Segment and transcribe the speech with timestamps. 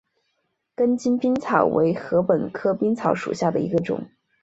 [0.73, 4.09] 根茎冰草为禾本科冰草属下的一个种。